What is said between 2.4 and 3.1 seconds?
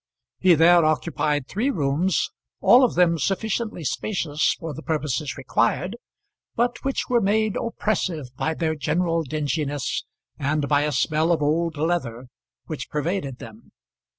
all of